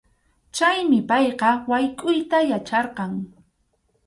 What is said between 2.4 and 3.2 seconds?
yacharqan.